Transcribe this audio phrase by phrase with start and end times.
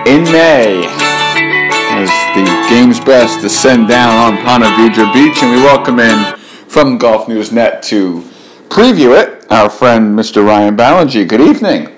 [0.07, 0.85] in May
[1.99, 6.37] as the game's best descend down on Ponte Vedra Beach, and we welcome in
[6.69, 8.21] from Golf News Net to
[8.69, 10.45] preview it our friend Mr.
[10.45, 11.27] Ryan Ballengee.
[11.27, 11.89] Good evening.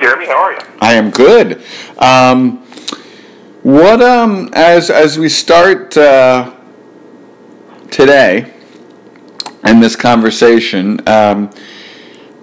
[0.00, 0.58] Jeremy, how are you?
[0.80, 1.62] I am good.
[1.98, 2.65] Um,
[3.66, 6.54] what um as as we start uh,
[7.90, 8.54] today
[9.64, 11.50] in this conversation, um,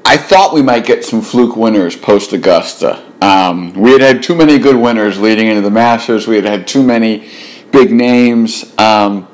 [0.03, 3.01] I thought we might get some fluke winners post Augusta.
[3.21, 6.27] Um, we had had too many good winners leading into the Masters.
[6.27, 7.29] We had had too many
[7.71, 9.25] big names, um,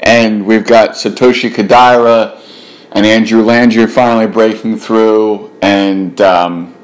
[0.00, 2.40] and we've got Satoshi Kodaira
[2.90, 6.74] and Andrew Landry finally breaking through, and um,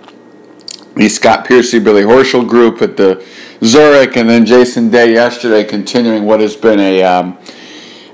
[0.95, 3.27] the Scott Piercy, Billy Horschel group at the
[3.65, 7.39] Zurich, and then Jason Day yesterday, continuing what has been a um,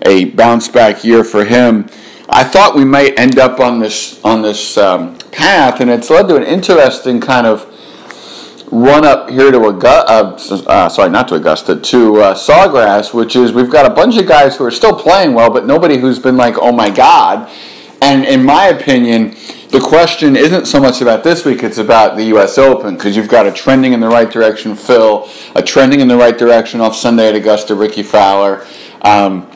[0.03, 1.89] a bounce back year for him.
[2.29, 6.29] I thought we might end up on this on this um, path, and it's led
[6.29, 7.71] to an interesting kind of
[8.73, 10.11] run up here to Augusta.
[10.11, 14.17] Uh, uh, sorry, not to Augusta, to uh, Sawgrass, which is we've got a bunch
[14.17, 17.51] of guys who are still playing well, but nobody who's been like, oh my god.
[18.01, 19.37] And in my opinion,
[19.75, 22.59] the question isn't so much about this week, it's about the U.S.
[22.59, 26.17] Open, because you've got a trending in the right direction Phil, a trending in the
[26.17, 28.65] right direction off Sunday at Augusta, Rickie Fowler.
[29.03, 29.51] Um,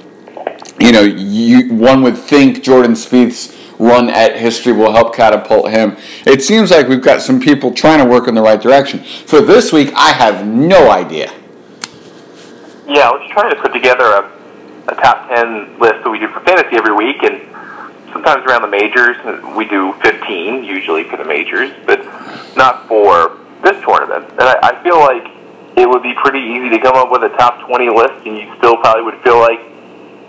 [0.81, 5.97] you know, you, one would think Jordan Spieth's run at history will help catapult him.
[6.27, 9.05] It seems like we've got some people trying to work in the right direction.
[9.27, 11.33] For this week, I have no idea.
[12.89, 14.33] Yeah, I was trying to put together a,
[14.89, 17.41] a top 10 list that we do for fantasy every week, and
[18.13, 19.17] sometimes around the majors,
[19.57, 22.05] we do 15 usually for the majors, but
[22.57, 24.31] not for this tournament.
[24.33, 25.27] And I, I feel like
[25.77, 28.53] it would be pretty easy to come up with a top 20 list, and you
[28.59, 29.61] still probably would feel like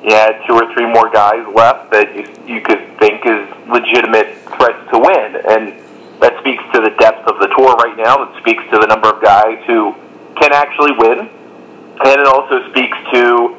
[0.04, 4.38] you had two or three more guys left that you, you could think is legitimate
[4.56, 5.42] threats to win.
[5.50, 5.76] And
[6.22, 8.26] that speaks to the depth of the tour right now.
[8.26, 9.96] That speaks to the number of guys who
[10.40, 11.28] can actually win.
[12.00, 13.58] And it also speaks to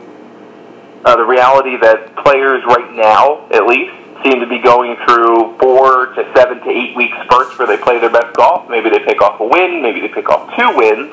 [1.05, 6.13] uh, the reality that players right now, at least, seem to be going through four
[6.15, 8.69] to seven to eight week spurts where they play their best golf.
[8.69, 11.13] Maybe they pick off a win, maybe they pick off two wins,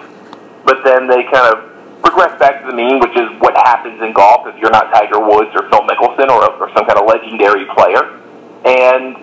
[0.65, 1.71] but then they kind of
[2.03, 5.19] regress back to the mean, which is what happens in golf if you're not Tiger
[5.19, 8.19] Woods or Phil Mickelson or, or some kind of legendary player.
[8.65, 9.15] And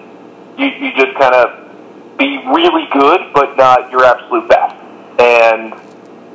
[0.59, 4.75] you, you just kind of be really good, but not your absolute best.
[5.21, 5.75] And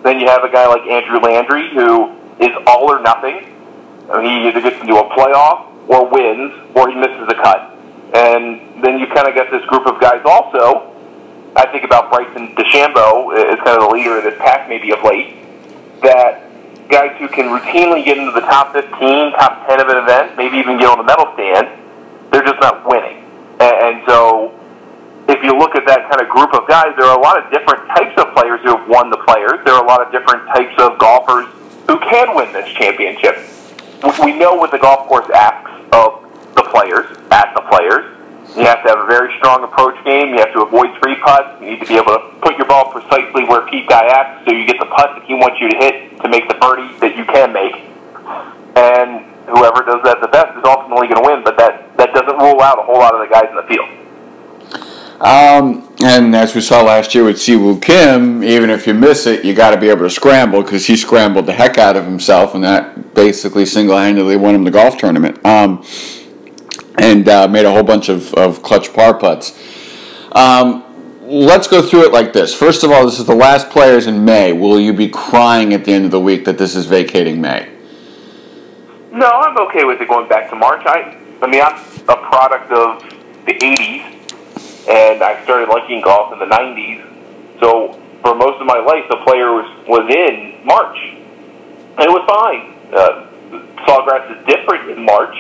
[0.03, 3.55] then you have a guy like Andrew Landry who is all or nothing.
[4.11, 7.75] I mean, he either gets into a playoff or wins, or he misses a cut.
[8.13, 10.95] And then you kind of get this group of guys also.
[11.55, 15.03] I think about Bryson DeChambeau as kind of the leader of this pack, maybe of
[15.03, 15.35] late.
[16.01, 16.45] That
[16.89, 18.89] guys who can routinely get into the top 15,
[19.33, 21.67] top 10 of an event, maybe even get on the medal stand,
[22.31, 23.25] they're just not winning.
[23.59, 24.53] And, and so,
[25.27, 27.51] if you look at that kind of group of guys, there are a lot of
[27.51, 29.61] different types of players who have won the players.
[29.65, 31.45] There are a lot of different types of golfers
[31.85, 33.37] who can win this championship.
[34.23, 36.25] We know what the golf course asks of
[36.55, 38.17] the players, at the players.
[38.57, 40.33] You have to have a very strong approach game.
[40.33, 41.61] You have to avoid three putts.
[41.61, 44.55] You need to be able to put your ball precisely where Pete Dye asks, so
[44.55, 47.15] you get the putt that he wants you to hit to make the birdie that
[47.15, 47.77] you can make.
[48.75, 51.43] And whoever does that the best is ultimately going to win.
[51.43, 53.89] But that that doesn't rule out a whole lot of the guys in the field.
[55.21, 59.27] Um, and as we saw last year with Si Woo Kim, even if you miss
[59.27, 62.05] it, you got to be able to scramble because he scrambled the heck out of
[62.05, 65.45] himself, and that basically single-handedly won him the golf tournament.
[65.45, 65.83] Um,
[66.99, 69.57] and uh, made a whole bunch of, of clutch par putts.
[70.33, 70.83] Um,
[71.23, 72.53] let's go through it like this.
[72.53, 74.53] First of all, this is the last players in May.
[74.53, 77.71] Will you be crying at the end of the week that this is vacating May?
[79.11, 80.83] No, I'm okay with it going back to March.
[80.85, 83.01] I, I mean, I'm a product of
[83.45, 84.19] the '80s
[84.89, 87.05] and I started liking golf in the 90s.
[87.59, 90.97] So for most of my life, the player was, was in March.
[91.97, 92.73] And it was fine.
[92.89, 93.29] Uh,
[93.85, 95.35] Sawgrass is different in March.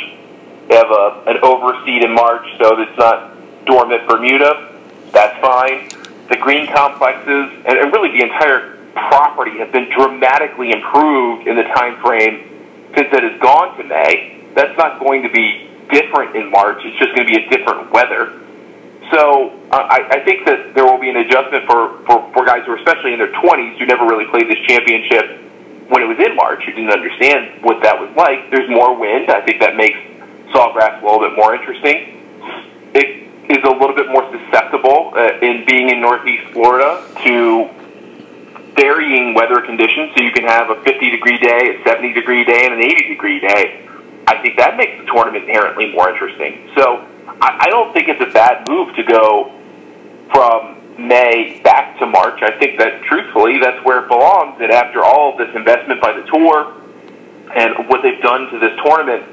[0.69, 3.35] Have a, an overseed in March, so it's not
[3.65, 4.75] dormant Bermuda.
[5.11, 5.89] That's fine.
[6.29, 11.63] The green complexes and, and really the entire property have been dramatically improved in the
[11.63, 12.45] time frame
[12.95, 14.43] since it has gone to May.
[14.55, 16.81] That's not going to be different in March.
[16.83, 18.39] It's just going to be a different weather.
[19.11, 22.65] So uh, I, I think that there will be an adjustment for, for, for guys
[22.65, 25.41] who are especially in their 20s who never really played this championship
[25.89, 28.51] when it was in March, who didn't understand what that was like.
[28.51, 29.31] There's more wind.
[29.31, 29.97] I think that makes
[30.53, 32.21] Sawgrass a little bit more interesting.
[32.93, 37.69] It is a little bit more susceptible uh, in being in Northeast Florida to
[38.75, 42.65] varying weather conditions, so you can have a 50 degree day, a 70 degree day,
[42.65, 43.87] and an 80 degree day.
[44.27, 46.69] I think that makes the tournament inherently more interesting.
[46.75, 47.05] So
[47.41, 49.51] I, I don't think it's a bad move to go
[50.31, 52.41] from May back to March.
[52.41, 54.61] I think that truthfully, that's where it belongs.
[54.61, 56.75] And after all of this investment by the tour
[57.55, 59.23] and what they've done to this tournament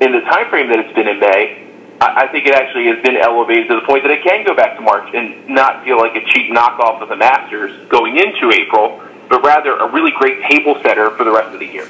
[0.00, 1.68] in the time frame that it's been in May,
[2.00, 4.54] I, I think it actually has been elevated to the point that it can go
[4.54, 8.52] back to March and not feel like a cheap knockoff of the Masters going into
[8.54, 11.88] April, but rather a really great table setter for the rest of the year.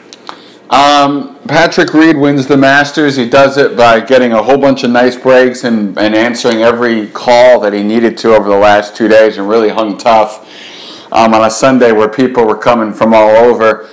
[0.70, 3.16] Um, Patrick Reed wins the Masters.
[3.16, 7.06] He does it by getting a whole bunch of nice breaks and, and answering every
[7.08, 10.46] call that he needed to over the last two days and really hung tough
[11.10, 13.88] um, on a Sunday where people were coming from all over.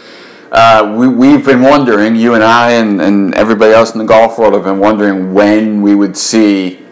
[0.51, 4.37] Uh, we, we've been wondering, you and I and, and everybody else in the golf
[4.37, 6.85] world have been wondering when we would see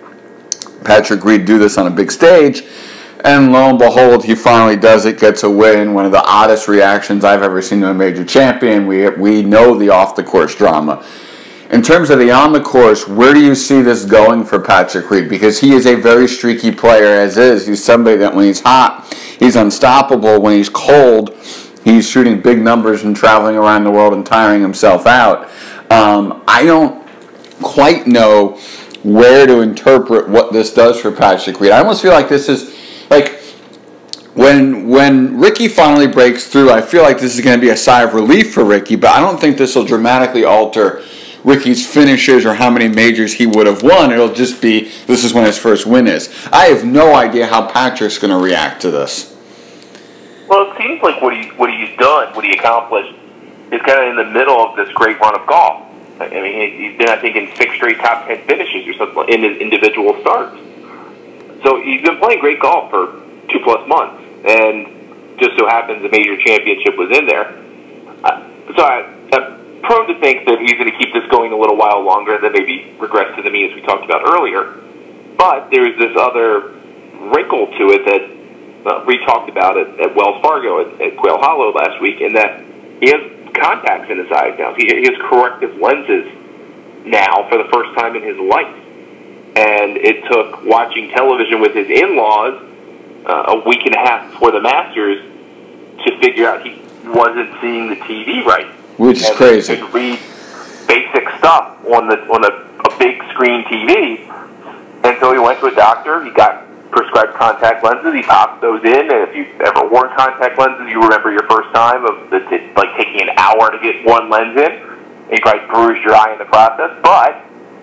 [0.84, 2.64] Patrick Reed do this on a big stage.
[3.24, 5.94] And lo and behold, he finally does it, gets a win.
[5.94, 8.86] One of the oddest reactions I've ever seen to a major champion.
[8.86, 11.06] We, we know the off the course drama.
[11.70, 15.10] In terms of the on the course, where do you see this going for Patrick
[15.10, 15.30] Reed?
[15.30, 17.66] Because he is a very streaky player as is.
[17.66, 20.42] He's somebody that when he's hot, he's unstoppable.
[20.42, 21.36] When he's cold,
[21.84, 25.50] he's shooting big numbers and traveling around the world and tiring himself out.
[25.92, 27.06] Um, I don't
[27.62, 28.60] quite know
[29.04, 31.72] where to interpret what this does for Patrick Reed.
[31.72, 32.76] I almost feel like this is
[33.10, 33.40] like
[34.34, 37.78] when when Rickie finally breaks through, I feel like this is going to be a
[37.78, 41.04] sigh of relief for Rickie, but I don't think this will dramatically alter
[41.44, 44.12] Rickie's finishes or how many majors he would have won.
[44.12, 46.34] It'll just be this is when his first win is.
[46.52, 49.33] I have no idea how Patrick's going to react to this.
[50.48, 53.16] Well, it seems like what he what he's done, what he accomplished,
[53.72, 55.90] is kind of in the middle of this great run of golf.
[56.20, 59.44] I mean, he's been, I think, in six straight top ten finishes or something in
[59.44, 60.58] his individual starts.
[61.64, 66.10] So he's been playing great golf for two plus months, and just so happens a
[66.10, 67.58] major championship was in there.
[68.76, 71.76] So I, I'm prone to think that he's going to keep this going a little
[71.76, 74.80] while longer, and then maybe regress to the mean as we talked about earlier.
[75.38, 76.72] But there's this other
[77.32, 78.30] wrinkle to it that
[78.86, 82.34] uh, we talked about at, at Wells Fargo at, at Quail Hollow last week, in
[82.34, 82.64] that
[83.00, 83.22] he has
[83.54, 84.74] contacts in his eyes now.
[84.76, 86.32] He, he has corrective lenses
[87.06, 88.84] now for the first time in his life
[89.56, 92.60] and it took watching television with his in-laws
[93.26, 95.22] uh, a week and a half before the Masters
[96.06, 98.66] to figure out he wasn't seeing the TV right,
[98.98, 99.78] which is and crazy.
[99.78, 100.20] Could read
[100.88, 104.28] basic stuff on the on a, a big screen TV,
[105.04, 106.26] and so he went to a doctor.
[106.26, 106.63] He got
[106.94, 108.14] prescribed contact lenses.
[108.14, 111.74] He popped those in, and if you've ever worn contact lenses, you remember your first
[111.74, 112.40] time of the
[112.78, 114.72] like taking an hour to get one lens in.
[114.72, 117.42] And you probably bruised your eye in the process, but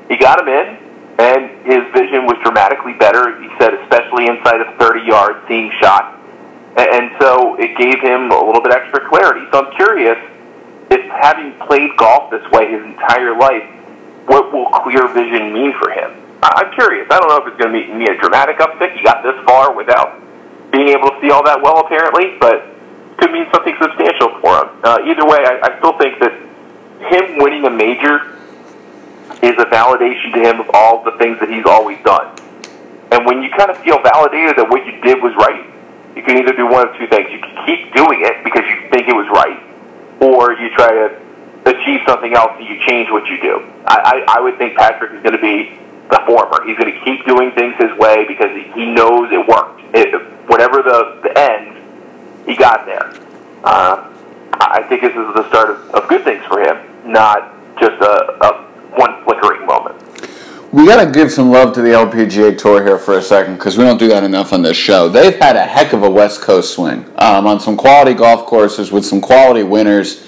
[0.09, 0.91] he got them in
[1.21, 3.37] and his vision was dramatically better.
[3.43, 6.17] He said, especially inside of 30 yards, seeing shots,
[6.77, 9.45] and so it gave him a little bit extra clarity.
[9.53, 10.17] So I'm curious
[10.91, 13.69] if having played golf this way his entire life,
[14.27, 16.17] what will clear vision mean for him?
[16.43, 17.07] I'm curious.
[17.11, 18.97] I don't know if it's going to mean a dramatic uptick.
[18.97, 20.17] He got this far without
[20.73, 22.65] being able to see all that well, apparently, but
[23.19, 24.69] could mean something substantial for him.
[24.81, 26.33] Uh, either way, I, I still think that
[27.13, 28.41] him winning a major
[29.45, 32.33] is a validation to him of all the things that he's always done.
[33.13, 35.67] And when you kind of feel validated that what you did was right,
[36.17, 37.29] you can either do one of two things.
[37.33, 39.61] You can keep doing it because you think it was right,
[40.23, 41.21] or you try to
[41.67, 43.61] achieve something else and you change what you do.
[43.85, 45.80] I, I, I would think Patrick is going to be
[46.11, 46.67] the former.
[46.67, 49.81] He's going to keep doing things his way because he knows it worked.
[49.95, 50.15] It,
[50.49, 51.77] whatever the, the end,
[52.47, 53.15] he got there.
[53.65, 54.11] Uh,
[54.53, 56.79] I think this is the start of, of good things for him,
[57.11, 59.97] not just a, a one flickering moment.
[60.73, 63.77] We got to give some love to the LPGA Tour here for a second because
[63.77, 65.09] we don't do that enough on this show.
[65.09, 68.93] They've had a heck of a West Coast swing um, on some quality golf courses
[68.93, 70.27] with some quality winners.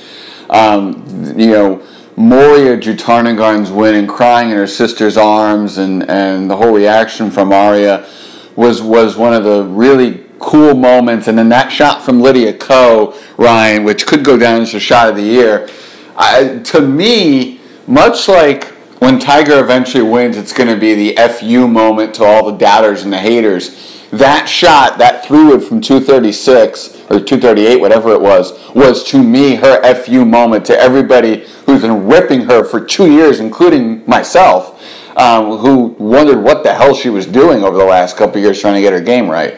[0.51, 1.87] Um, you know,
[2.23, 8.09] Moriya Jutanugarn's winning, crying in her sister's arms, and, and the whole reaction from Ariya
[8.55, 11.26] was was one of the really cool moments.
[11.26, 15.09] And then that shot from Lydia Ko, Ryan, which could go down as a shot
[15.09, 15.69] of the year.
[16.17, 18.67] I, to me, much like
[19.00, 23.02] when Tiger eventually wins, it's going to be the FU moment to all the doubters
[23.02, 24.00] and the haters.
[24.12, 29.57] That shot, that three wood from 236 or 238, whatever it was, was to me
[29.57, 34.83] her FU moment to everybody who's been ripping her for two years, including myself,
[35.17, 38.75] um, who wondered what the hell she was doing over the last couple years trying
[38.75, 39.55] to get her game right.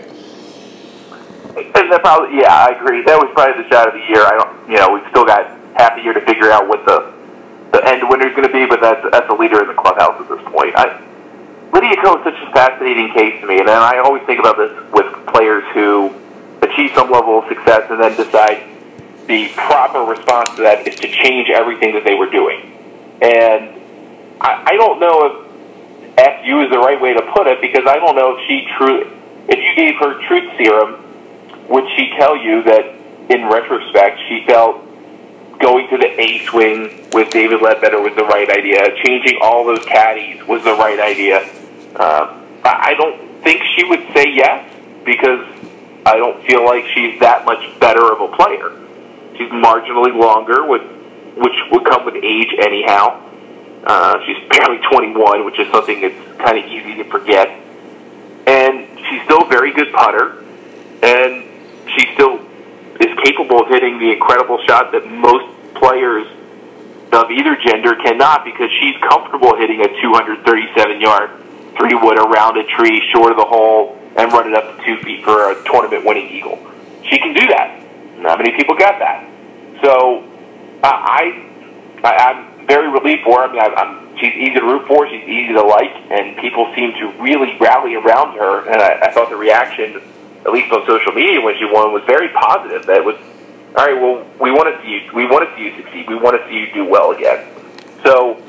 [1.56, 3.02] And that probably, yeah, I agree.
[3.04, 4.24] That was probably the shot of the year.
[4.24, 7.12] I don't, you know, we've still got half a year to figure out what the
[7.72, 10.20] the end winner is going to be, but that's that's a leader in the clubhouse
[10.20, 10.74] at this point.
[10.76, 11.02] I,
[11.72, 14.70] Lydia Ko is such a fascinating case to me, and I always think about this
[14.92, 16.14] with players who
[16.62, 18.62] achieve some level of success and then decide
[19.26, 22.72] the proper response to that is to change everything that they were doing.
[23.22, 23.80] And
[24.40, 25.44] I, I don't know if
[26.16, 29.10] FU is the right way to put it because I don't know if she truly,
[29.48, 31.02] if you gave her truth serum,
[31.68, 32.94] would she tell you that
[33.30, 34.84] in retrospect she felt
[35.58, 39.84] going to the A swing with David Leadbetter was the right idea, changing all those
[39.86, 41.48] caddies was the right idea?
[41.96, 44.70] Uh, I don't think she would say yes
[45.04, 45.46] because
[46.06, 48.83] I don't feel like she's that much better of a player.
[49.36, 50.82] She's marginally longer, with,
[51.36, 53.20] which would come with age anyhow.
[53.84, 57.48] Uh, she's barely 21, which is something that's kind of easy to forget.
[58.46, 60.44] And she's still a very good putter,
[61.02, 61.44] and
[61.92, 62.40] she still
[63.00, 66.26] is capable of hitting the incredible shot that most players
[67.12, 71.30] of either gender cannot because she's comfortable hitting a 237 yard
[71.76, 75.02] three wood around a tree short of the hole and run it up to two
[75.02, 76.58] feet for a tournament winning eagle.
[77.04, 77.83] She can do that.
[78.24, 79.20] Not many people got that.
[79.84, 80.24] So
[80.82, 81.44] uh, I,
[82.02, 83.48] I I'm very relieved for her.
[83.48, 85.06] I mean, I, I'm she's easy to root for.
[85.08, 88.64] She's easy to like, and people seem to really rally around her.
[88.64, 90.00] And I, I thought the reaction,
[90.40, 92.86] at least on social media when she won, was very positive.
[92.86, 93.16] That was
[93.76, 94.00] all right.
[94.00, 95.12] Well, we want to see you.
[95.12, 96.08] We want to see you succeed.
[96.08, 97.44] We want to see you do well again.
[98.04, 98.40] So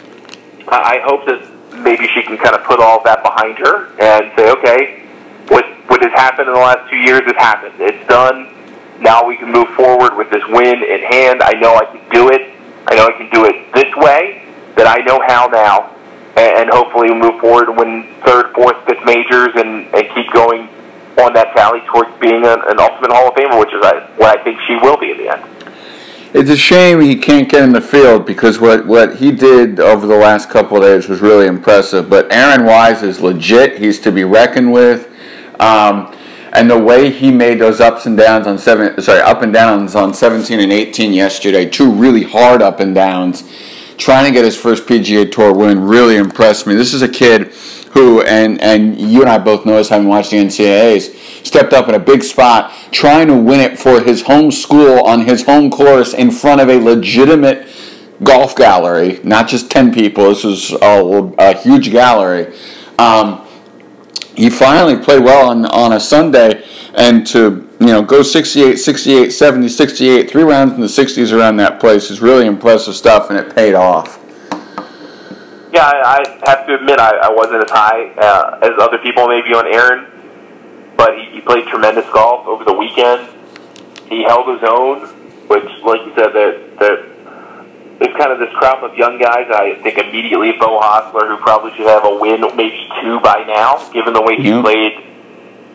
[0.70, 1.44] I hope that
[1.84, 5.03] maybe she can kind of put all that behind her and say, okay,
[5.51, 7.75] what what has happened in the last two years has happened.
[7.79, 8.54] It's done.
[9.00, 11.42] Now we can move forward with this win in hand.
[11.44, 12.54] I know I can do it.
[12.88, 14.44] I know I can do it this way.
[14.75, 15.96] That I know how now,
[16.36, 20.68] and, hopefully we move forward and win third, fourth, fifth majors, and, and keep going
[21.18, 23.82] on that tally towards being an, an ultimate Hall of Famer, which is
[24.18, 25.56] what I think she will be in the end.
[26.34, 30.06] It's a shame he can't get in the field because what, what he did over
[30.06, 32.10] the last couple of days was really impressive.
[32.10, 33.78] But Aaron Wise is legit.
[33.80, 35.10] He's to be reckoned with.
[35.62, 36.14] Um,
[36.55, 39.93] and the way he made those ups and downs on seven, sorry, up and downs
[39.93, 43.43] on 17 and 18 yesterday, two really hard up and downs,
[43.97, 46.75] trying to get his first PGA Tour win really impressed me.
[46.75, 47.53] This is a kid
[47.91, 51.89] who, and and you and I both know this having watched the NCAA's, stepped up
[51.89, 55.69] in a big spot, trying to win it for his home school on his home
[55.69, 57.67] course in front of a legitimate
[58.24, 60.29] golf gallery, not just 10 people.
[60.29, 62.53] This was a, a huge gallery.
[62.97, 63.45] Um,
[64.36, 69.30] he finally played well on, on a Sunday and to you know go 68 68
[69.32, 73.39] 70 68 three rounds in the 60s around that place is really impressive stuff and
[73.39, 74.20] it paid off.
[75.74, 79.54] Yeah i, have to admit I, I wasn't as high uh, as other people maybe
[79.54, 80.12] on aaron
[80.98, 83.30] but he, he played tremendous golf over the weekend.
[84.08, 85.08] He held his own
[85.48, 87.14] which like you said that that
[88.00, 89.48] there's kind of this crop of young guys.
[89.50, 93.90] I think immediately Beau Hossler, who probably should have a win, maybe two by now,
[93.92, 94.64] given the way he yep.
[94.64, 95.00] played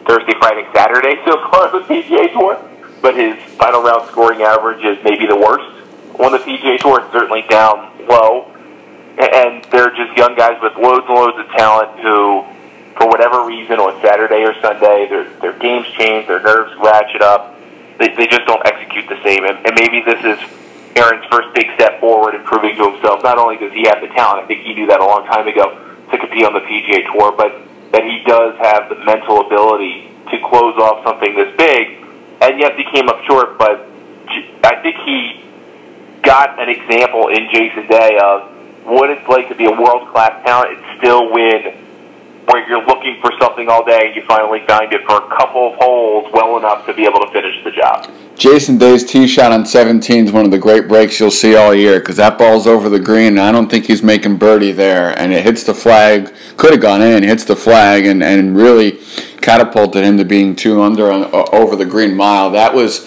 [0.06, 2.60] Thursday, Friday, Saturday so far on the PGA Tour.
[3.00, 5.64] But his final round scoring average is maybe the worst
[6.20, 7.00] on the PGA Tour.
[7.00, 8.52] It's certainly down low.
[9.16, 12.44] And they're just young guys with loads and loads of talent who,
[12.96, 17.56] for whatever reason, on Saturday or Sunday, their their games change, their nerves ratchet up.
[17.98, 19.44] They, they just don't execute the same.
[19.44, 20.59] And, and maybe this is
[20.96, 23.22] Aaron's first big step forward in proving to himself.
[23.22, 25.46] Not only does he have the talent, I think he knew that a long time
[25.46, 25.78] ago
[26.10, 27.54] to compete on the PGA Tour, but
[27.92, 32.02] that he does have the mental ability to close off something this big.
[32.42, 33.86] And yes, he came up short, but
[34.64, 35.44] I think he
[36.22, 38.50] got an example in Jason Day of
[38.84, 41.86] what it's like to be a world class talent and still win
[42.46, 45.72] where you're looking for something all day and you finally find it for a couple
[45.72, 48.10] of holes well enough to be able to finish the job.
[48.40, 51.74] Jason Day's tee shot on 17 is one of the great breaks you'll see all
[51.74, 55.10] year because that ball's over the green and I don't think he's making birdie there
[55.18, 58.92] and it hits the flag, could have gone in, hits the flag and, and really
[59.42, 62.50] catapulted him to being two under on, over the green mile.
[62.52, 63.06] That was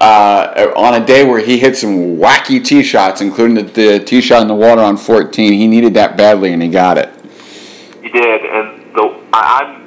[0.00, 4.20] uh, on a day where he hit some wacky tee shots, including the, the tee
[4.20, 5.52] shot in the water on 14.
[5.52, 7.12] He needed that badly and he got it.
[8.02, 9.79] He did, and the I'm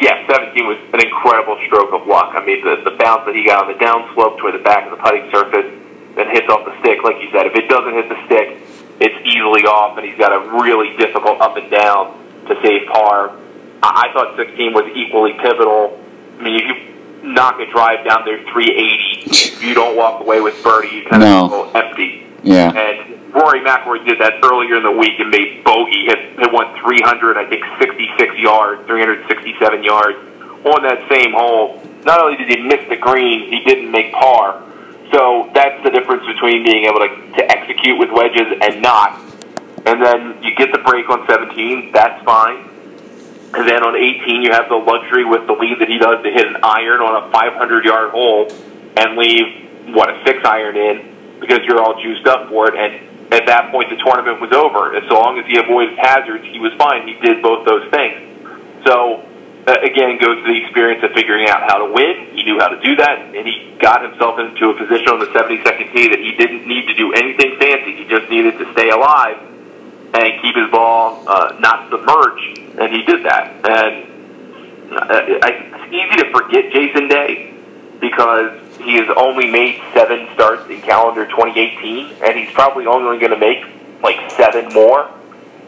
[0.00, 2.34] yeah, 17 was an incredible stroke of luck.
[2.34, 4.96] I mean, the, the bounce that he got on the downslope toward the back of
[4.96, 5.68] the putting surface,
[6.16, 7.04] then hits off the stick.
[7.04, 8.60] Like you said, if it doesn't hit the stick,
[9.00, 12.16] it's easily off, and he's got a really difficult up and down
[12.48, 13.36] to save par.
[13.82, 16.00] I, I thought 16 was equally pivotal.
[16.38, 20.62] I mean, if you knock a drive down there 380, you don't walk away with
[20.62, 21.44] birdie, you kind no.
[21.44, 22.25] of go empty.
[22.46, 22.70] Yeah.
[22.70, 26.06] And Rory McIlroy did that earlier in the week and made bogey.
[26.06, 30.16] Hit, hit went 300, I think 66 yards, 367 yards
[30.62, 31.82] on that same hole.
[32.06, 34.62] Not only did he miss the green, he didn't make par.
[35.10, 39.18] So that's the difference between being able to, to execute with wedges and not.
[39.86, 42.62] And then you get the break on 17, that's fine.
[43.58, 46.30] And then on 18, you have the luxury with the lead that he does to
[46.30, 48.50] hit an iron on a 500 yard hole
[48.96, 52.74] and leave, what, a six iron in because you're all juiced up for it.
[52.74, 54.94] And at that point, the tournament was over.
[54.94, 57.06] As long as he avoided hazards, he was fine.
[57.06, 58.22] He did both those things.
[58.86, 59.26] So,
[59.66, 62.30] uh, again, goes to the experience of figuring out how to win.
[62.38, 65.26] He knew how to do that, and he got himself into a position on the
[65.34, 67.96] 72nd tee that he didn't need to do anything fancy.
[67.96, 69.42] He just needed to stay alive
[70.14, 73.58] and keep his ball uh, not submerged, and he did that.
[73.66, 74.16] And
[74.92, 77.52] uh, it's easy to forget Jason Day
[78.00, 83.32] because he has only made seven starts in calendar 2018, and he's probably only going
[83.32, 83.64] to make
[84.02, 85.10] like seven more.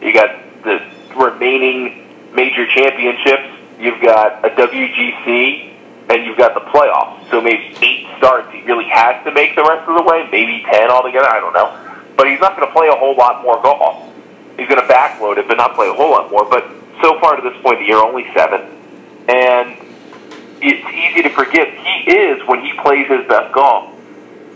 [0.01, 0.85] You got the
[1.15, 3.49] remaining major championships.
[3.79, 5.73] You've got a WGC,
[6.09, 7.29] and you've got the playoffs.
[7.29, 10.65] So maybe eight starts he really has to make the rest of the way, maybe
[10.71, 11.27] ten altogether.
[11.27, 14.05] I don't know, but he's not going to play a whole lot more golf.
[14.57, 16.45] He's going to backload it, but not play a whole lot more.
[16.45, 16.67] But
[17.01, 18.61] so far to this point, the year only seven,
[19.29, 19.77] and
[20.61, 23.93] it's easy to forget he is when he plays his best golf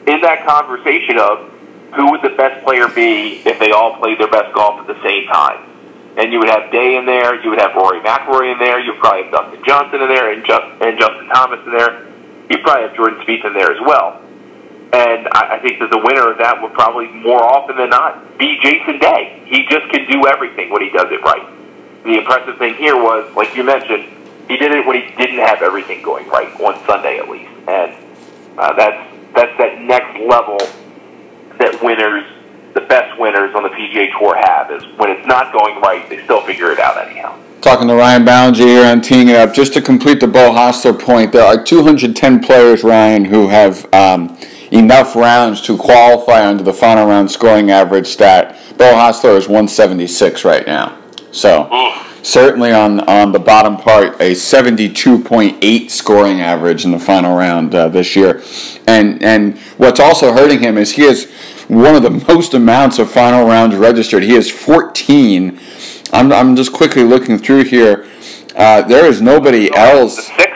[0.07, 1.49] in that conversation of
[1.95, 5.01] who would the best player be if they all played their best golf at the
[5.03, 5.69] same time.
[6.17, 8.99] And you would have Day in there, you would have Rory McIlroy in there, you'd
[8.99, 12.05] probably have Dustin Johnson in there, and, Just, and Justin Thomas in there.
[12.49, 14.21] You'd probably have Jordan Spieth in there as well.
[14.93, 18.37] And I, I think that the winner of that would probably more often than not
[18.37, 19.41] be Jason Day.
[19.45, 21.49] He just can do everything when he does it right.
[22.03, 24.05] The impressive thing here was, like you mentioned,
[24.53, 27.91] he did it when he didn't have everything going right on Sunday at least, and
[28.57, 30.59] uh, that's that's that next level
[31.57, 32.23] that winners,
[32.75, 36.23] the best winners on the PGA Tour have is when it's not going right, they
[36.23, 37.35] still figure it out anyhow.
[37.61, 39.55] Talking to Ryan Ballengee here on teeing it up.
[39.55, 44.37] Just to complete the Beau Hossler point, there are 210 players, Ryan, who have um,
[44.71, 48.59] enough rounds to qualify under the final round scoring average stat.
[48.77, 50.99] Beau Hossler is 176 right now.
[51.31, 51.69] So
[52.23, 57.89] certainly on, on the bottom part, a 72.8 scoring average in the final round uh,
[57.89, 58.41] this year.
[58.87, 61.29] And, and what's also hurting him is he has
[61.67, 64.23] one of the most amounts of final rounds registered.
[64.23, 65.59] He has 14.
[66.11, 68.09] I'm, I'm just quickly looking through here.
[68.55, 70.27] Uh, there is nobody else.
[70.27, 70.52] The 60s this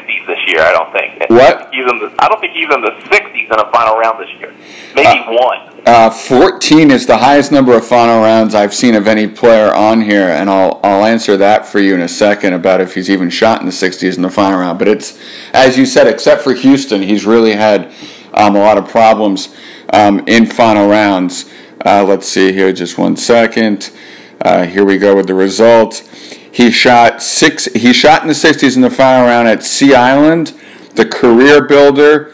[0.48, 1.30] year, I don't think.
[1.30, 1.74] What?
[1.74, 4.54] Even the, I don't think even the 60s in a final round this year.
[4.96, 5.78] Maybe uh, one.
[5.86, 10.02] Uh, 14 is the highest number of final rounds I've seen of any player on
[10.02, 13.30] here, and I'll, I'll answer that for you in a second about if he's even
[13.30, 14.80] shot in the 60s in the final round.
[14.80, 15.20] But it's,
[15.54, 17.94] as you said, except for Houston, he's really had
[18.34, 19.56] um, a lot of problems
[19.94, 21.52] um, in final rounds.
[21.86, 23.92] Uh, let's see here, just one second.
[24.42, 26.37] Uh, here we go with the results.
[26.58, 27.66] He shot six.
[27.66, 30.60] He shot in the 60s in the final round at Sea Island,
[30.96, 32.34] the Career Builder,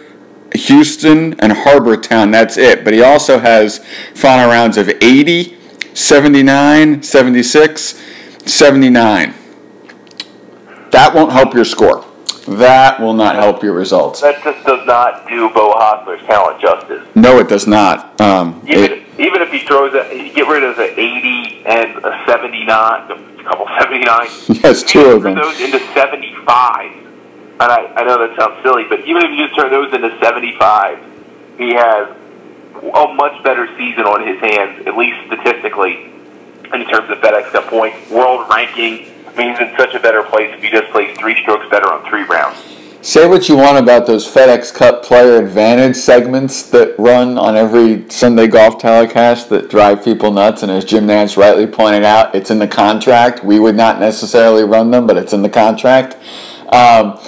[0.56, 2.32] Houston, and Harbour Town.
[2.32, 2.86] That's it.
[2.86, 5.58] But he also has final rounds of 80,
[5.94, 8.02] 79, 76,
[8.46, 9.34] 79.
[10.92, 12.06] That won't help your score.
[12.48, 14.22] That will not help your results.
[14.22, 17.06] That just does not do Beau Hossler's talent justice.
[17.14, 18.22] No, it does not.
[18.22, 22.24] Um, even, it, even if he throws a, get rid of the 80 and a
[22.26, 24.28] 79, a couple 79.
[24.64, 25.36] Yes, two of them.
[25.36, 27.04] those into 75
[27.64, 30.10] and I, I know that sounds silly, but even if you just turn those into
[30.20, 31.00] 75,
[31.58, 32.10] he has
[32.76, 36.12] a much better season on his hands, at least statistically,
[36.74, 39.08] in terms of FedEx Cup points, world ranking.
[39.28, 41.88] I mean, he's in such a better place if he just plays three strokes better
[41.88, 42.58] on three rounds.
[43.04, 48.10] Say what you want about those FedEx Cup player advantage segments that run on every
[48.10, 50.64] Sunday golf telecast that drive people nuts.
[50.64, 53.44] And as Jim Nantz rightly pointed out, it's in the contract.
[53.44, 56.16] We would not necessarily run them, but it's in the contract.
[56.70, 57.20] Um,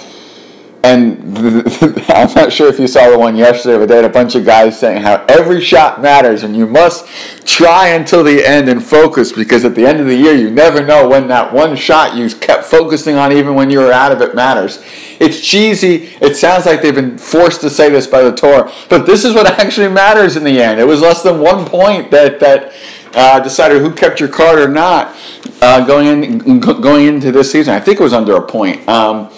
[0.86, 1.36] and
[2.10, 4.44] I'm not sure if you saw the one yesterday, but they had a bunch of
[4.44, 7.06] guys saying how every shot matters and you must
[7.44, 10.84] try until the end and focus because at the end of the year, you never
[10.84, 14.20] know when that one shot you kept focusing on, even when you were out of
[14.20, 14.82] it, matters.
[15.18, 16.10] It's cheesy.
[16.20, 19.34] It sounds like they've been forced to say this by the tour, but this is
[19.34, 20.78] what actually matters in the end.
[20.78, 22.72] It was less than one point that that
[23.14, 25.16] uh, decided who kept your card or not
[25.62, 27.74] uh, going in going into this season.
[27.74, 28.86] I think it was under a point.
[28.88, 29.30] Um,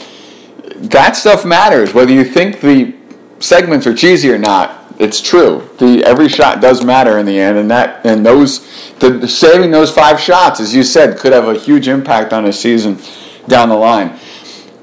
[0.78, 1.92] that stuff matters.
[1.92, 2.94] Whether you think the
[3.40, 5.68] segments are cheesy or not, it's true.
[5.78, 9.90] The every shot does matter in the end, and that and those the saving those
[9.90, 12.98] five shots, as you said, could have a huge impact on his season
[13.46, 14.18] down the line.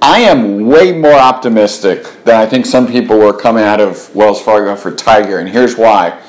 [0.02, 4.42] I am way more optimistic than I think some people were coming out of Wells
[4.42, 6.22] Fargo for Tiger, and here's why.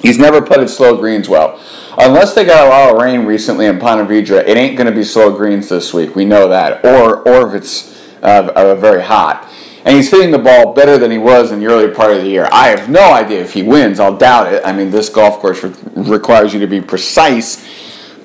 [0.00, 1.60] He's never putted slow greens well.
[1.96, 4.92] Unless they got a lot of rain recently in Ponte Vedra, it ain't going to
[4.92, 6.14] be slow greens this week.
[6.14, 6.84] We know that.
[6.84, 7.93] Or, or if it's
[8.24, 9.50] very hot.
[9.84, 12.28] And he's hitting the ball better than he was in the early part of the
[12.28, 12.48] year.
[12.50, 14.00] I have no idea if he wins.
[14.00, 14.62] I'll doubt it.
[14.64, 17.62] I mean, this golf course re- requires you to be precise,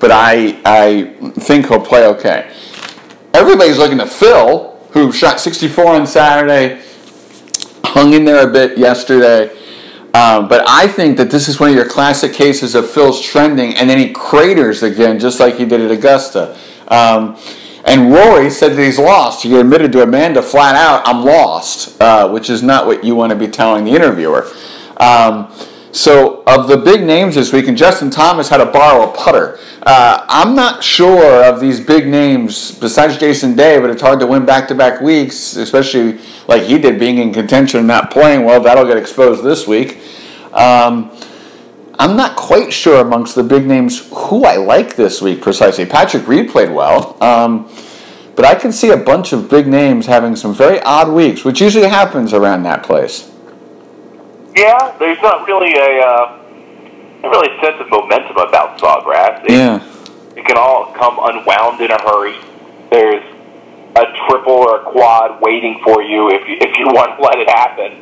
[0.00, 2.50] but I, I think he'll play okay.
[3.34, 6.82] everybody's looking to Phil, who shot 64 on Saturday,
[7.84, 9.54] hung in there a bit yesterday.
[10.14, 13.76] Um, but I think that this is one of your classic cases of Phil's trending,
[13.76, 16.56] and then he craters again, just like he did at Augusta.
[16.88, 17.36] Um,
[17.84, 19.42] and Rory said that he's lost.
[19.42, 23.30] He admitted to Amanda flat out, "I'm lost," uh, which is not what you want
[23.30, 24.46] to be telling the interviewer.
[24.98, 25.52] Um,
[25.92, 29.58] so, of the big names this week, and Justin Thomas had to borrow a putter.
[29.82, 34.26] Uh, I'm not sure of these big names besides Jason Day, but it's hard to
[34.26, 38.60] win back-to-back weeks, especially like he did, being in contention and not playing well.
[38.60, 39.98] That'll get exposed this week.
[40.52, 41.10] Um,
[42.00, 45.84] I'm not quite sure amongst the big names who I like this week precisely.
[45.84, 47.70] Patrick Reed played well, um,
[48.36, 51.60] but I can see a bunch of big names having some very odd weeks, which
[51.60, 53.30] usually happens around that place.
[54.56, 56.38] Yeah, there's not really a uh,
[57.22, 59.44] really sense of momentum about Sawgrass.
[59.44, 59.84] It, yeah,
[60.36, 62.38] it can all come unwound in a hurry.
[62.90, 63.22] There's
[63.96, 67.38] a triple or a quad waiting for you if you, if you want to let
[67.38, 67.92] it happen,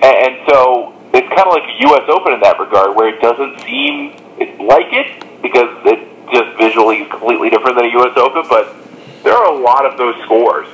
[0.00, 2.08] and, and so it's kind of like a U.S.
[2.08, 4.12] Open in that regard, where it doesn't seem
[4.58, 8.16] like it because it just visually is completely different than a U.S.
[8.16, 8.74] Open, but
[9.22, 10.68] there are a lot of those scores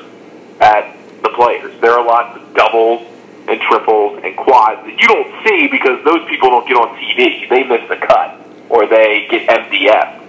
[0.61, 1.79] at the players.
[1.81, 3.07] There are lots of doubles
[3.49, 7.49] and triples and quads that you don't see because those people don't get on TV.
[7.49, 10.23] They miss the cut or they get MDF.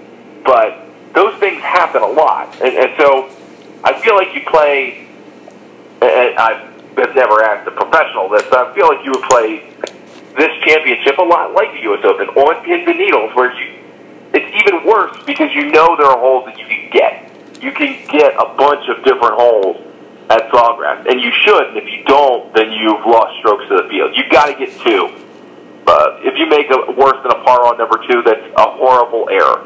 [0.43, 2.53] But those things happen a lot.
[2.61, 3.29] And, and so
[3.83, 5.07] I feel like you play,
[6.01, 9.73] and I've never asked a professional this, but I feel like you would play
[10.37, 12.05] this championship a lot like the U.S.
[12.05, 13.81] Open on pins and needles where you,
[14.33, 17.25] it's even worse because you know there are holes that you can get.
[17.61, 19.81] You can get a bunch of different holes
[20.29, 21.73] at Sawgrass, and you should.
[21.73, 24.13] And if you don't, then you've lost strokes to the field.
[24.13, 25.09] You've got to get two.
[25.87, 29.29] Uh, if you make a worse than a par on number two, that's a horrible
[29.31, 29.65] error.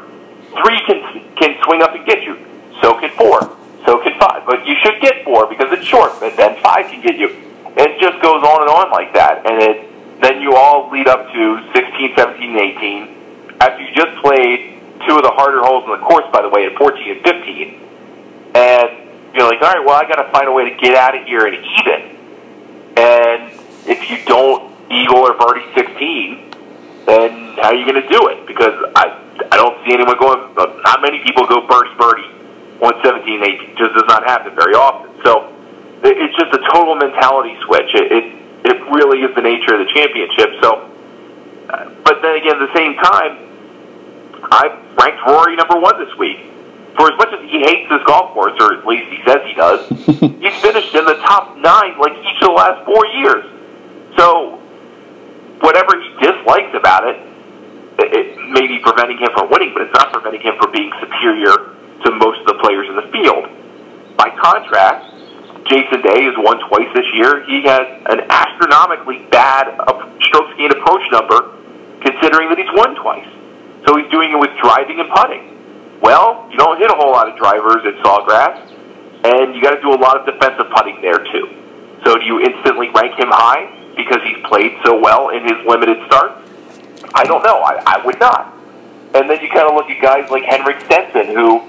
[0.64, 1.02] Three can
[1.36, 2.38] can swing up and get you.
[2.80, 3.40] So can four.
[3.84, 4.46] So can five.
[4.46, 7.28] But you should get four because it's short, and then five can get you.
[7.76, 9.91] It just goes on and on like that, and it
[10.22, 11.42] then you all lead up to
[11.74, 13.58] 16, 17, and 18.
[13.60, 16.66] After you just played two of the harder holes in the course, by the way,
[16.66, 18.90] at 14 and 15, and
[19.34, 21.26] you're like, all right, well, I got to find a way to get out of
[21.26, 22.00] here and even.
[22.96, 23.42] And
[23.88, 28.46] if you don't eagle or birdie 16, then how are you going to do it?
[28.46, 29.18] Because I
[29.50, 30.54] I don't see anyone going.
[30.54, 32.30] Not many people go birdie birdie
[32.84, 33.76] on 17, 18.
[33.76, 35.10] Just does not happen very often.
[35.24, 35.50] So
[36.04, 37.90] it's just a total mentality switch.
[37.94, 40.50] It it, it really is the nature of the championship.
[40.62, 40.90] So,
[41.68, 43.38] uh, but then again, at the same time,
[44.50, 46.52] I ranked Rory number one this week
[46.96, 49.54] for as much as he hates this golf course, or at least he says he
[49.54, 49.80] does,
[50.42, 53.44] he's finished in the top nine like each of the last four years.
[54.18, 54.60] So,
[55.60, 57.16] whatever he dislikes about it,
[57.98, 61.74] it may be preventing him from winning, but it's not preventing him from being superior
[62.04, 63.48] to most of the players in the field.
[64.16, 65.11] By contrast,
[65.72, 67.48] Jason Day has won twice this year.
[67.48, 69.72] He has an astronomically bad
[70.20, 71.56] strokes gained approach number,
[72.04, 73.24] considering that he's won twice.
[73.88, 75.48] So he's doing it with driving and putting.
[76.04, 78.68] Well, you don't hit a whole lot of drivers at Sawgrass,
[79.24, 81.48] and you got to do a lot of defensive putting there too.
[82.04, 85.96] So do you instantly rank him high because he's played so well in his limited
[86.04, 86.36] starts?
[87.14, 87.64] I don't know.
[87.64, 88.52] I, I would not.
[89.14, 91.64] And then you kind of look at guys like Henrik Stenson, who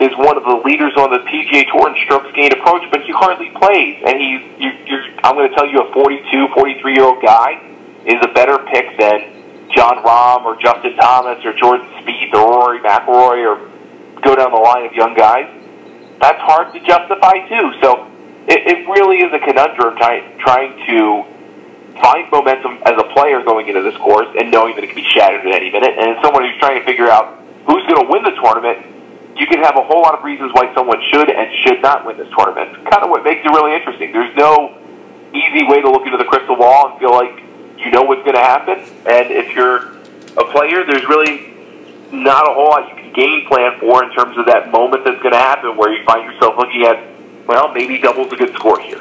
[0.00, 3.12] is one of the leaders on the PGA Tour in strokes gained approach, but he
[3.12, 4.00] hardly plays.
[4.00, 7.60] And he's, you, you're, I'm going to tell you, a 42, 43 year old guy
[8.08, 12.80] is a better pick than Jon Rahm or Justin Thomas or Jordan Spieth or Rory
[12.80, 13.70] McIlroy or
[14.22, 15.48] go down the line of young guys,
[16.20, 17.72] that's hard to justify too.
[17.82, 18.08] So
[18.48, 21.24] it, it really is a conundrum try, trying to
[22.00, 25.08] find momentum as a player going into this course and knowing that it can be
[25.08, 25.96] shattered at any minute.
[25.98, 28.99] And as someone who's trying to figure out who's going to win the tournament,
[29.40, 32.18] you can have a whole lot of reasons why someone should and should not win
[32.18, 32.76] this tournament.
[32.76, 34.12] It's kind of what makes it really interesting.
[34.12, 34.76] There's no
[35.32, 37.40] easy way to look into the crystal ball and feel like
[37.78, 38.78] you know what's going to happen.
[39.08, 39.96] And if you're
[40.36, 41.54] a player, there's really
[42.12, 45.20] not a whole lot you can game plan for in terms of that moment that's
[45.22, 47.02] going to happen where you find yourself looking at,
[47.46, 49.00] well, maybe double's a good score here.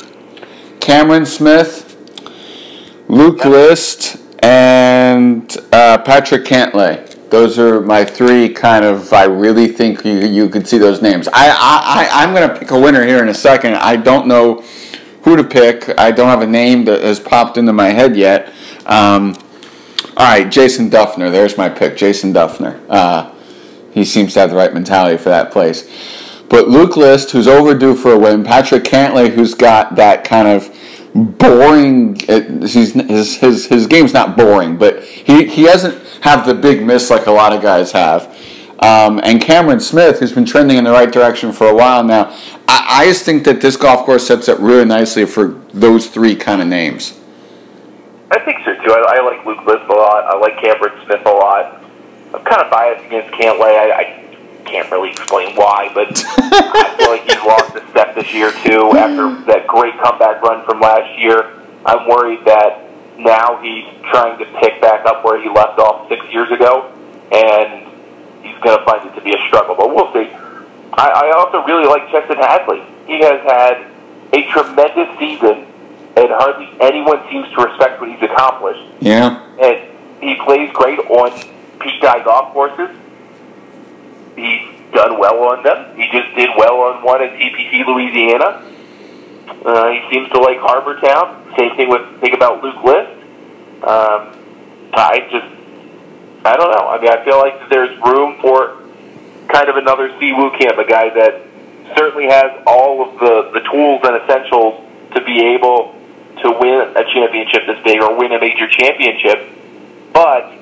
[0.80, 1.98] Cameron Smith,
[3.10, 3.48] Luke yep.
[3.48, 7.09] List, and uh, Patrick Cantlay.
[7.30, 9.14] Those are my three kind of.
[9.14, 11.28] I really think you, you could see those names.
[11.28, 13.76] I, I, I I'm going to pick a winner here in a second.
[13.76, 14.64] I don't know
[15.24, 15.98] who to pick.
[16.00, 18.52] I don't have a name that has popped into my head yet.
[18.86, 19.36] Um,
[20.18, 21.32] all right, Jason Dufner.
[21.32, 22.84] There's my pick, Jason Dufner.
[22.90, 23.34] Uh,
[23.92, 25.88] he seems to have the right mentality for that place.
[26.50, 30.76] But Luke List, who's overdue for a win, Patrick Cantlay, who's got that kind of
[31.14, 32.16] boring.
[32.16, 37.10] He's, his, his, his game's not boring, but he, he doesn't have the big miss
[37.10, 38.36] like a lot of guys have.
[38.80, 42.36] um, and Cameron Smith, who's been trending in the right direction for a while now.
[42.68, 46.36] I, I just think that this golf course sets up really nicely for those three
[46.36, 47.20] kind of names.
[48.32, 48.92] I think so too.
[48.94, 50.24] I, I like Luke List a lot.
[50.26, 51.84] I like Cameron Smith a lot.
[52.34, 53.74] I'm kind of biased against Cantlay.
[53.76, 54.26] I, I
[54.66, 58.92] can't really explain why, but I feel like he's lost a step this year too
[58.96, 61.60] after that great comeback run from last year.
[61.86, 62.86] I'm worried that
[63.20, 66.92] now he's trying to pick back up where he left off six years ago,
[67.32, 67.86] and
[68.44, 69.76] he's going to find it to be a struggle.
[69.76, 70.32] But we'll see.
[70.94, 72.82] I, I also really like Chesson Hadley.
[73.08, 73.88] He has had
[74.34, 75.68] a tremendous season,
[76.16, 78.84] and hardly anyone seems to respect what he's accomplished.
[79.00, 79.44] Yeah.
[79.60, 79.90] And
[80.22, 81.32] he plays great on
[81.80, 82.96] Pete Dye golf courses.
[84.36, 84.62] He's
[84.94, 85.96] done well on them.
[85.98, 88.64] He just did well on one at TPC Louisiana.
[89.66, 91.54] Uh, he seems to like Harbour Town.
[91.58, 93.12] Same thing with think about Luke List.
[93.84, 94.36] Um,
[94.94, 96.88] I just I don't know.
[96.88, 98.78] I mean, I feel like there's room for
[99.50, 101.42] kind of another Si Woo Kim, a guy that
[101.98, 104.86] certainly has all of the the tools and essentials
[105.16, 105.96] to be able
[106.44, 109.50] to win a championship this big or win a major championship,
[110.14, 110.54] but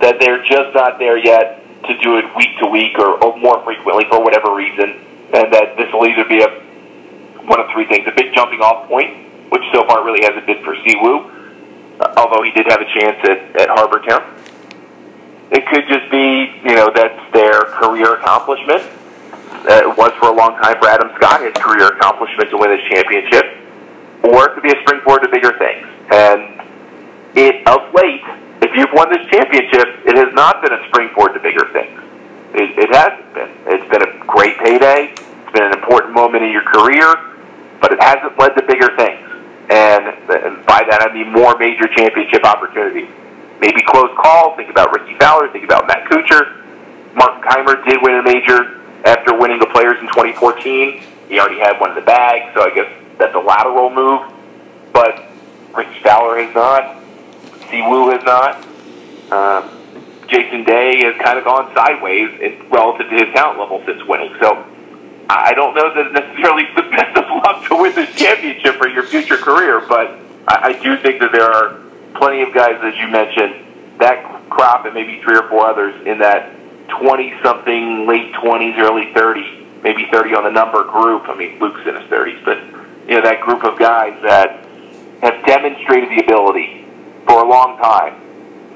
[0.00, 3.62] that they're just not there yet to do it week to week or, or more
[3.64, 6.67] frequently for whatever reason, and that this will either be a
[7.48, 10.62] one of three things: a big jumping off point, which so far really hasn't been
[10.62, 11.30] for Si Woo,
[12.00, 14.22] uh, although he did have a chance at, at Harbour Town.
[15.50, 18.84] It could just be, you know, that's their career accomplishment.
[19.64, 22.70] Uh, it was for a long time for Adam Scott, his career accomplishment to win
[22.70, 23.56] his championship,
[24.22, 25.88] or it could be a springboard to bigger things.
[26.12, 26.60] And
[27.34, 28.24] it, of late,
[28.60, 31.96] if you've won this championship, it has not been a springboard to bigger things.
[32.54, 33.50] It, it hasn't been.
[33.66, 35.12] It's been a great payday.
[35.16, 37.16] It's been an important moment in your career,
[37.80, 39.24] but it hasn't led to bigger things.
[39.70, 43.08] And, by that, I mean more major championship opportunities
[43.60, 44.56] maybe close call.
[44.56, 45.50] Think about Rickie Fowler.
[45.52, 46.56] Think about Matt Kuchar.
[47.14, 51.02] Martin Kaymer did win a major after winning the Players in 2014.
[51.28, 54.32] He already had one in the bag, so I guess that's a lateral move.
[54.92, 55.24] But
[55.74, 57.02] Rickie Fowler has not.
[57.70, 58.64] Si Woo has not.
[59.30, 59.70] Um,
[60.28, 64.34] Jason Day has kind of gone sideways relative to his talent level since winning.
[64.40, 64.64] So
[65.28, 69.04] I don't know that it's necessarily the best luck to win this championship for your
[69.04, 71.80] future career, but I, I do think that there are
[72.16, 76.18] plenty of guys, as you mentioned, that crop and maybe three or four others in
[76.18, 76.54] that
[76.88, 81.28] 20 something, late 20s, early 30s, maybe 30 on the number group.
[81.28, 82.58] I mean, Luke's in his 30s, but,
[83.08, 84.64] you know, that group of guys that
[85.22, 86.86] have demonstrated the ability
[87.26, 88.14] for a long time,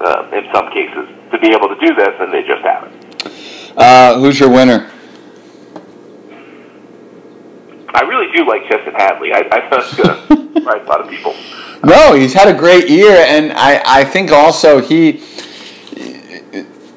[0.00, 3.74] uh, in some cases, to be able to do this, and they just haven't.
[3.76, 4.91] Uh, who's your winner?
[7.94, 9.32] I really do like Chesson Hadley.
[9.32, 11.34] I, I going to surprise a lot of people.
[11.84, 15.22] No, he's had a great year, and I, I think also he,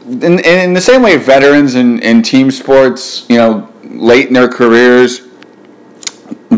[0.06, 4.48] in, in the same way veterans in, in team sports, you know, late in their
[4.48, 5.22] careers,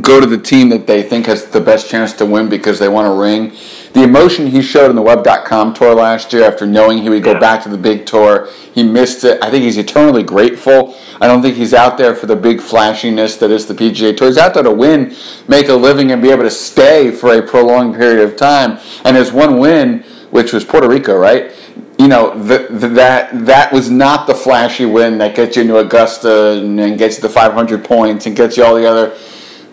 [0.02, 2.90] go to the team that they think has the best chance to win because they
[2.90, 3.54] want to ring.
[3.94, 7.32] The emotion he showed in the Web.com tour last year after knowing he would go
[7.32, 7.40] yeah.
[7.40, 9.44] back to the big tour, he missed it.
[9.44, 10.87] I think he's eternally grateful.
[11.20, 14.28] I don't think he's out there for the big flashiness that is the PGA Tour.
[14.28, 15.16] He's out there to win,
[15.48, 18.80] make a living, and be able to stay for a prolonged period of time.
[19.04, 21.52] And his one win, which was Puerto Rico, right?
[21.98, 25.78] You know the, the, that that was not the flashy win that gets you into
[25.78, 29.18] Augusta and, and gets you the 500 points and gets you all the other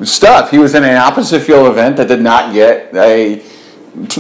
[0.03, 0.51] stuff.
[0.51, 3.43] He was in an opposite field event that did not get a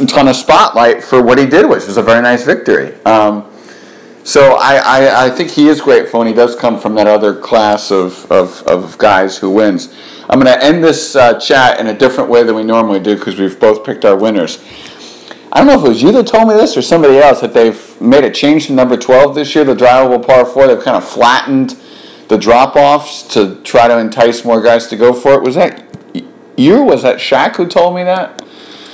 [0.06, 2.94] ton of spotlight for what he did, which was a very nice victory.
[3.04, 3.50] Um,
[4.24, 7.38] so I, I, I, think he is grateful, and he does come from that other
[7.38, 9.94] class of, of, of guys who wins.
[10.30, 13.16] I'm going to end this uh, chat in a different way than we normally do
[13.16, 14.64] because we've both picked our winners.
[15.52, 17.52] I don't know if it was you that told me this or somebody else that
[17.52, 20.66] they've made a change to number 12 this year, the drivable par 4.
[20.66, 21.76] They've kind of flattened
[22.28, 25.42] the drop offs to try to entice more guys to go for it.
[25.42, 25.84] Was that
[26.56, 26.82] you?
[26.82, 28.43] Was that Shaq who told me that?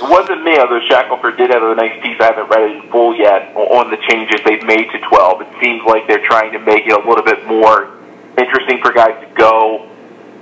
[0.01, 2.17] It wasn't me, although Shackelford did have a nice piece.
[2.19, 5.41] I haven't read it in full yet on the changes they've made to 12.
[5.41, 8.01] It seems like they're trying to make it a little bit more
[8.35, 9.87] interesting for guys to go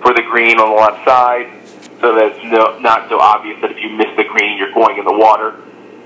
[0.02, 1.52] for the green on the left side,
[2.00, 4.98] so that it's no, not so obvious that if you miss the green, you're going
[4.98, 5.60] in the water.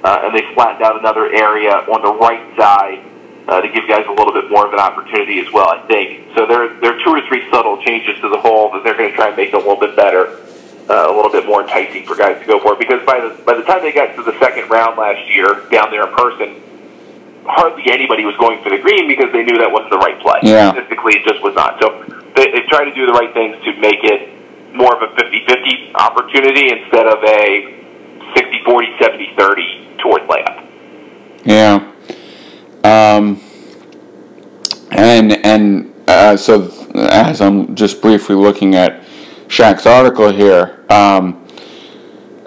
[0.03, 3.05] Uh, and they flattened out another area on the right side
[3.47, 6.33] uh, to give guys a little bit more of an opportunity as well, I think.
[6.35, 9.11] So there, there are two or three subtle changes to the hole that they're going
[9.11, 10.41] to try and make it a little bit better,
[10.89, 12.73] uh, a little bit more enticing for guys to go for.
[12.73, 15.63] It because by the by the time they got to the second round last year
[15.71, 16.61] down there in person,
[17.45, 20.39] hardly anybody was going for the green because they knew that wasn't the right play.
[20.43, 20.71] Yeah.
[20.71, 21.79] Statistically, it just was not.
[21.81, 22.03] So
[22.35, 24.29] they, they tried to do the right things to make it
[24.75, 27.83] more of a 50-50 opportunity instead of a
[28.33, 30.65] 60-40, 70-30 towards layup.
[31.45, 31.91] Yeah.
[32.83, 33.39] Um,
[34.91, 39.02] and and uh, so as I'm just briefly looking at
[39.47, 41.34] Shaq's article here, um,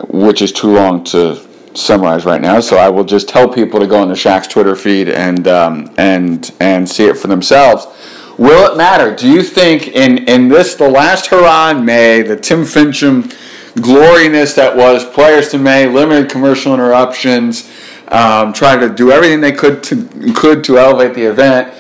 [0.08, 1.40] which is too long to
[1.76, 4.74] summarize right now, so I will just tell people to go on the Shaq's Twitter
[4.74, 7.86] feed and um, and and see it for themselves.
[8.38, 9.14] Will it matter?
[9.14, 13.32] Do you think in in this the last hurrah in May, the Tim Finchem
[13.80, 17.70] gloriness that was players to May, limited commercial interruptions,
[18.08, 21.72] um, trying to do everything they could to could to elevate the event.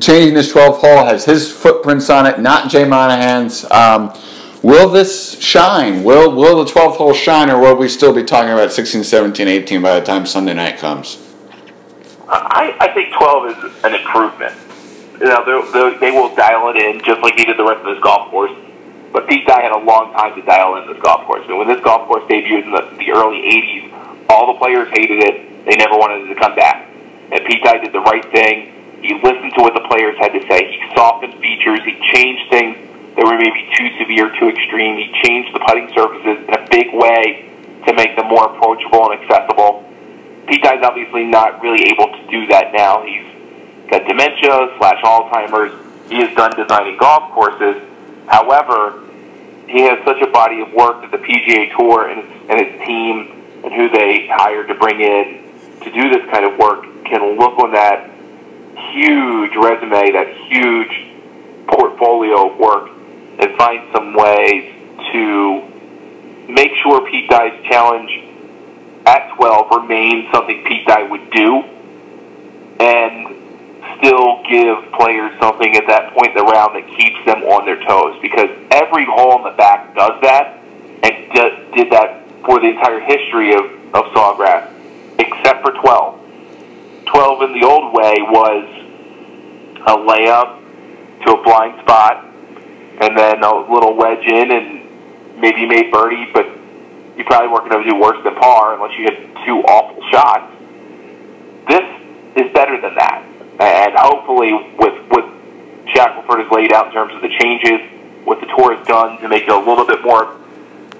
[0.00, 3.68] Changing this 12th hole has his footprints on it, not Jay Monahan's.
[3.70, 4.16] Um,
[4.62, 6.04] Will this shine?
[6.04, 9.48] Will will the 12th hole shine, or will we still be talking about 16, 17,
[9.48, 11.18] 18 by the time Sunday night comes?
[12.28, 14.54] I, I think 12 is an improvement.
[15.18, 17.80] You know, they're, they're, they will dial it in just like he did the rest
[17.80, 18.52] of this golf course.
[19.12, 21.42] But Pete Dye had a long time to dial in this golf course.
[21.44, 24.88] I mean, when this golf course debuted in the, the early 80s, all the players
[24.94, 25.66] hated it.
[25.66, 26.88] They never wanted it to come back.
[27.32, 28.72] And Pete Dye did the right thing.
[29.02, 30.70] He listened to what the players had to say.
[30.70, 31.80] He softened features.
[31.84, 34.96] He changed things that were maybe too severe, too extreme.
[34.96, 37.52] He changed the putting surfaces in a big way
[37.86, 39.84] to make them more approachable and accessible.
[40.48, 43.04] Pete Dye's obviously not really able to do that now.
[43.04, 43.26] He's
[43.90, 45.74] got dementia slash Alzheimer's.
[46.10, 47.82] He is done designing golf courses.
[48.26, 49.04] However,
[49.68, 52.20] he has such a body of work that the PGA Tour and,
[52.50, 56.58] and his team and who they hired to bring in to do this kind of
[56.58, 58.10] work can look on that
[58.92, 61.12] huge resume, that huge
[61.68, 62.90] portfolio of work,
[63.38, 64.74] and find some ways
[65.12, 65.72] to
[66.48, 68.10] make sure Pete Dye's challenge
[69.06, 71.62] at 12 remains something Pete Dye would do
[72.80, 73.36] and
[73.98, 77.82] still give players something at that point in the round that keeps them on their
[77.84, 80.58] toes because every hole in the back does that
[81.02, 81.32] and
[81.74, 83.64] did that for the entire history of,
[83.94, 84.70] of Sawgrass
[85.18, 86.20] except for 12.
[87.06, 88.64] 12 in the old way was
[89.86, 90.60] a layup
[91.24, 92.31] to a blind spot
[93.02, 96.46] and then a little wedge in, and maybe you made birdie, but
[97.18, 100.54] you probably weren't going to do worse than par unless you hit two awful shots.
[101.66, 103.26] This is better than that,
[103.58, 105.26] and hopefully, with what
[105.92, 107.80] Shackelford has laid out in terms of the changes,
[108.24, 110.38] what the tour has done to make it a little bit more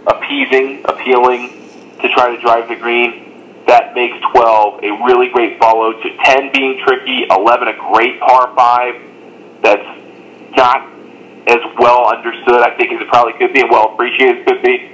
[0.06, 1.54] appeasing, appealing
[2.02, 3.62] to try to drive the green.
[3.68, 8.52] That makes 12 a really great follow to 10 being tricky, 11 a great par
[8.56, 9.86] 5 that's
[10.56, 10.91] not
[11.46, 14.90] as well understood, I think, as it probably could be, and well appreciated could be.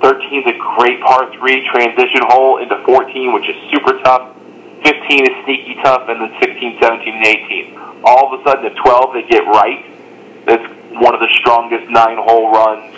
[0.00, 4.34] 13 is a great par 3 transition hole into 14, which is super tough.
[4.82, 7.78] 15 is sneaky tough, and then 16, 17, and 18.
[8.04, 9.84] All of a sudden, at 12, they get right.
[10.46, 10.64] That's
[10.96, 12.96] one of the strongest nine hole runs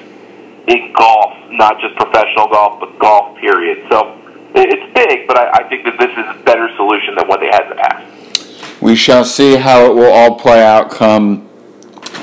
[0.68, 3.84] in golf, not just professional golf, but golf, period.
[3.90, 4.16] So
[4.54, 7.46] it's big, but I, I think that this is a better solution than what they
[7.46, 8.80] had in the past.
[8.80, 11.48] We shall see how it will all play out come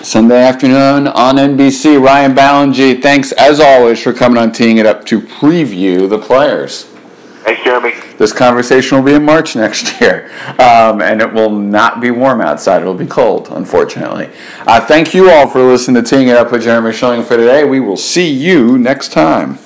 [0.04, 2.02] Sunday afternoon on NBC.
[2.02, 6.86] Ryan Ballengee, thanks as always for coming on Teeing It Up to preview the players.
[7.44, 7.94] Thanks, Jeremy.
[8.18, 12.40] This conversation will be in March next year, um, and it will not be warm
[12.40, 12.82] outside.
[12.82, 14.30] It will be cold, unfortunately.
[14.66, 17.66] Uh, thank you all for listening to Teeing It Up with Jeremy Schilling for today.
[17.66, 19.60] We will see you next time.